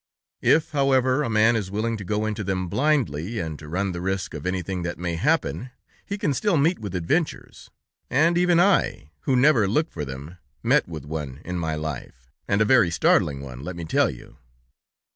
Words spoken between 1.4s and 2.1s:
is willing to